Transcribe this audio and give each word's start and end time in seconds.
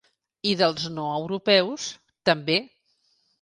I 0.51 0.53
dels 0.61 0.85
no 0.93 1.05
europeus, 1.17 1.85
també. 2.31 2.57